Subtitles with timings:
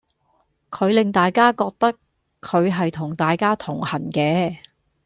[0.71, 1.93] 佢令大家覺得
[2.41, 4.57] 佢係同大家同行嘅